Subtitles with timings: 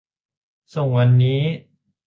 [0.75, 1.41] ส่งวันนี้